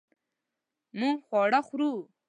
[0.99, 1.91] مونږ خواړه خورو